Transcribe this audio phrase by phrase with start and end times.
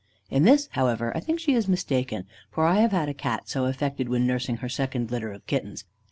[0.31, 3.65] In this, however, I think she is mistaken, for I have had a Cat so
[3.65, 5.83] affected when nursing her second litter of Kittens.